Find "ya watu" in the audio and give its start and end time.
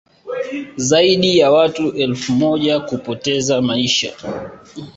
1.37-1.91